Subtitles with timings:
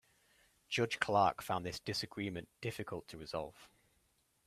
[0.67, 3.69] Judge Clark found this disagreement difficult to resolve.